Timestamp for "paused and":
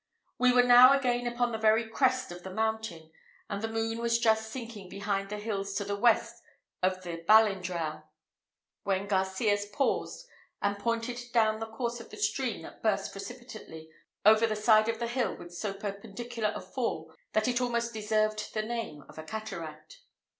9.67-10.79